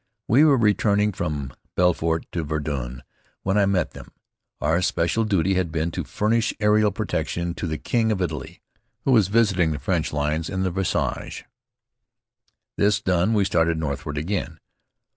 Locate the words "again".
14.17-14.59